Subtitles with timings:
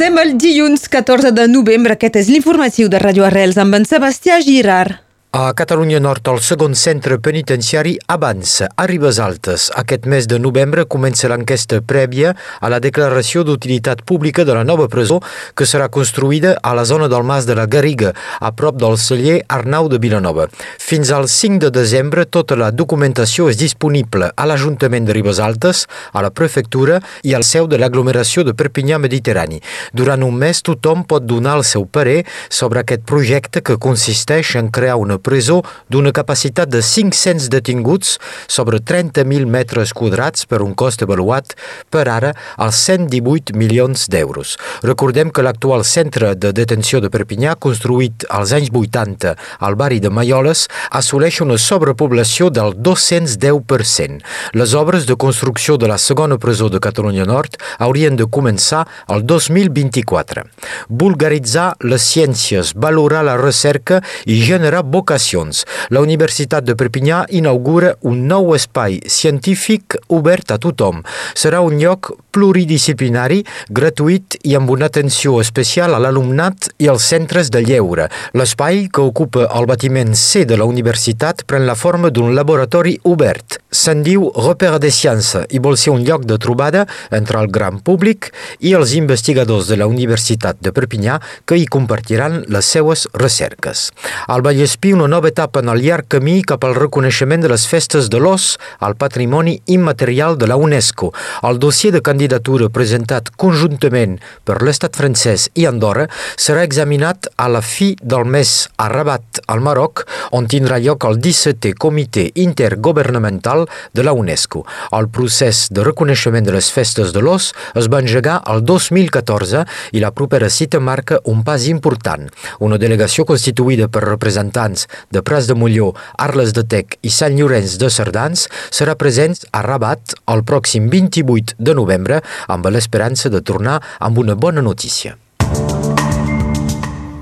[0.00, 1.92] Comencem el dilluns 14 de novembre.
[1.92, 5.09] Aquest és l'informatiu de Radio Arrels amb en Sebastià Girard.
[5.32, 9.68] A Catalunya Nord, el segon centre penitenciari avança a Ribes Altes.
[9.78, 14.88] Aquest mes de novembre comença l'enquesta prèvia a la declaració d'utilitat pública de la nova
[14.90, 15.20] presó
[15.54, 19.36] que serà construïda a la zona del Mas de la Garriga, a prop del celler
[19.46, 20.48] Arnau de Vilanova.
[20.82, 25.84] Fins al 5 de desembre, tota la documentació és disponible a l'Ajuntament de Ribes Altes,
[26.10, 29.62] a la prefectura i al seu de l'aglomeració de Perpinyà Mediterrani.
[29.94, 34.74] Durant un mes, tothom pot donar el seu parer sobre aquest projecte que consisteix en
[34.74, 41.02] crear una presó d'una capacitat de 500 detinguts sobre 30.000 metres quadrats per un cost
[41.04, 41.54] avaluat
[41.90, 44.56] per ara als 118 milions d'euros.
[44.82, 50.10] Recordem que l'actual centre de detenció de Perpinyà, construït als anys 80 al barri de
[50.10, 54.20] Maioles, assoleix una sobrepoblació del 210%.
[54.56, 59.24] Les obres de construcció de la segona presó de Catalunya Nord haurien de començar el
[59.26, 60.46] 2024.
[60.88, 65.64] Vulgaritzar les ciències, valorar la recerca i generar vocació vocacions.
[65.90, 71.02] La Universitat de Perpinyà inaugura un nou espai científic obert a tothom.
[71.34, 77.50] Serà un lloc pluridisciplinari, gratuït i amb una atenció especial a l'alumnat i als centres
[77.50, 78.08] de lleure.
[78.34, 83.59] L'espai, que ocupa el batiment C de la universitat, pren la forma d'un laboratori obert.
[83.70, 86.80] Se'n diu Repère de Ciència i vol ser un lloc de trobada
[87.14, 88.32] entre el gran públic
[88.66, 93.84] i els investigadors de la Universitat de Perpinyà que hi compartiran les seues recerques.
[94.26, 98.08] Al Vallespí, una nova etapa en el llarg camí cap al reconeixement de les festes
[98.10, 101.12] de l'os al patrimoni immaterial de la UNESCO.
[101.46, 107.62] El dossier de candidatura presentat conjuntament per l'estat francès i Andorra serà examinat a la
[107.62, 113.59] fi del mes a Rabat, al Marroc, on tindrà lloc el 17è Comitè Intergovernamental
[113.94, 114.64] de la UNESCO.
[114.96, 120.02] El procés de reconeixement de les festes de l'os es va engegar el 2014 i
[120.02, 122.28] la propera cita marca un pas important.
[122.60, 127.78] Una delegació constituïda per representants de Pras de Molló, Arles de Tec i Sant Llorenç
[127.80, 133.80] de Cerdans serà present a Rabat el pròxim 28 de novembre amb l'esperança de tornar
[133.98, 135.16] amb una bona notícia.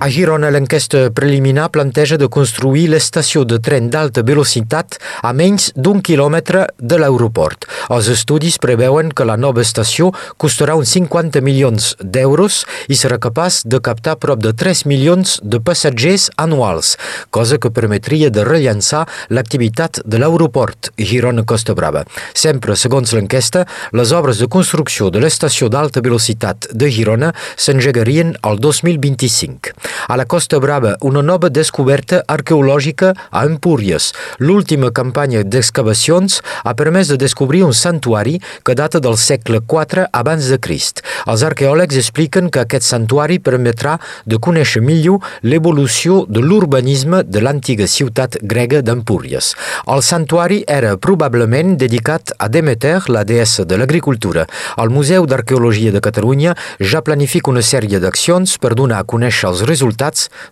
[0.00, 4.94] A Girona, l'enquesta preliminar planteja de construir l'estació de tren d'alta velocitat
[5.26, 7.66] a menys d'un quilòmetre de l'aeroport.
[7.90, 13.64] Els estudis preveuen que la nova estació costarà uns 50 milions d'euros i serà capaç
[13.66, 16.94] de captar prop de 3 milions de passatgers anuals,
[17.34, 19.02] cosa que permetria de rellançar
[19.34, 22.04] l'activitat de l'aeroport Girona-Costa Brava.
[22.38, 28.62] Sempre, segons l'enquesta, les obres de construcció de l'estació d'alta velocitat de Girona s'engegarien al
[28.62, 29.74] 2025.
[30.10, 34.06] A la Costa Brava, una nova descoberta arqueològica a Empúries.
[34.40, 40.48] L'última campanya d'excavacions ha permès de descobrir un santuari que data del segle IV abans
[40.48, 41.02] de Crist.
[41.28, 47.84] Els arqueòlegs expliquen que aquest santuari permetrà de conèixer millor l'evolució de l'urbanisme de l'antiga
[47.84, 49.52] ciutat grega d'Empúries.
[49.92, 54.48] El santuari era probablement dedicat a Demeter, la deessa de l'agricultura.
[54.80, 59.68] El Museu d'Arqueologia de Catalunya ja planifica una sèrie d'accions per donar a conèixer els
[59.68, 59.97] resultats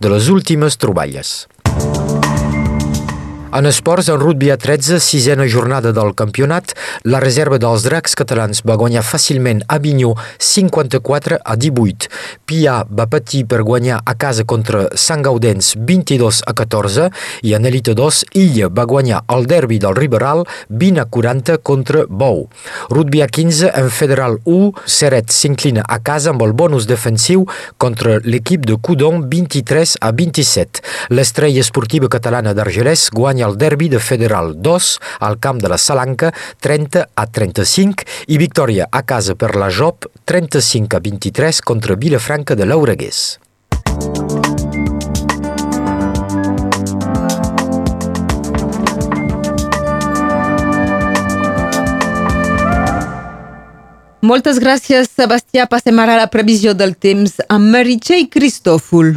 [0.00, 1.48] de les últimes troballes.
[3.52, 6.72] En esports, en rugby a 13, sisena jornada del campionat,
[7.04, 12.08] la reserva dels dracs catalans va guanyar fàcilment a Vinyó 54 a 18.
[12.48, 17.10] Pia va patir per guanyar a casa contra Sant Gaudens 22 a 14
[17.44, 22.06] i en Elite 2, Illa va guanyar el derbi del Riberal 20 a 40 contra
[22.08, 22.46] Bou.
[22.88, 27.44] Rugby a 15, en Federal 1, Seret s'inclina a casa amb el bonus defensiu
[27.76, 30.80] contra l'equip de Cudon 23 a 27.
[31.12, 35.78] L'estrella esportiva catalana d'Argelès guanya guanya el derbi de Federal 2 al camp de la
[35.78, 41.96] Salanca 30 a 35 i victòria a casa per la Job 35 a 23 contra
[41.96, 43.38] Vilafranca de l'Auregués.
[54.22, 55.66] Moltes gràcies, Sebastià.
[55.66, 59.16] Passem ara a la previsió del temps amb Meritxell Cristòfol.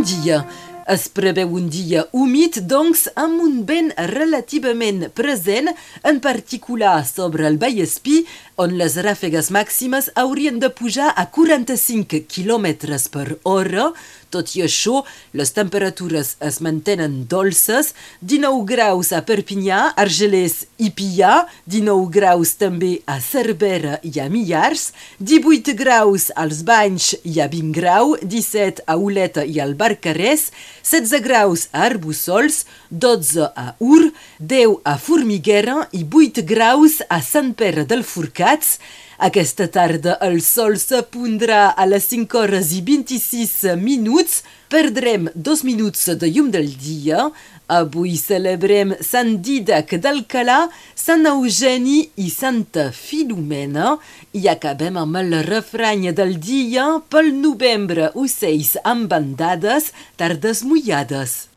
[0.00, 0.46] Bon dia.
[0.90, 5.70] Es preveu un dia humit, doncs, amb un vent relativament present,
[6.02, 8.24] en particular sobre el Vallespí,
[8.58, 12.66] on les ràfegues màximes haurien de pujar a 45 km
[13.14, 13.92] per hora,
[14.30, 15.00] Tot i això,
[15.34, 17.90] les temperatures es mantenen dolces,
[18.22, 21.32] 19 graus a Perpinyà, Argelès i Pià,
[21.66, 27.74] 19 graus també a Cervera i a Millars, 18 graus als Banys i a 20
[27.74, 30.52] grau, 17 a Oleta i al Barcarès,
[30.82, 37.52] 16 graus a Arbussols, 12 a Ur, 10 a Formiguera i 8 graus a Sant
[37.54, 38.78] Pere del Forcats.
[39.20, 44.40] Aquesta tarda el sol s'apondrà a les 5 hores i 26 minuts.
[44.72, 47.26] Perdrem dos minuts de llum del dia.
[47.70, 50.64] Avui celebrem Sant Didac d'Alcalà,
[50.98, 53.92] Sant Eugeni i Santa Filomena
[54.34, 61.49] i acabem amb el refrany del dia pel novembre, ocells amb bandades, tardes mullades.